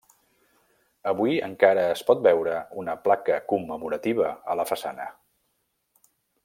Avui 1.11 1.35
encara 1.47 1.83
es 1.97 2.01
pot 2.07 2.23
veure 2.29 2.57
una 2.85 2.97
placa 3.03 3.39
commemorativa 3.53 4.35
a 4.55 4.61
la 4.63 4.67
façana. 4.75 5.07